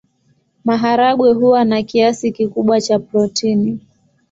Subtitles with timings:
[0.65, 3.79] Maharagwe huwa na kiasi kikubwa cha protini.